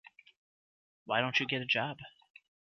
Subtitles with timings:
[1.05, 1.99] Why Don't You Get a Job?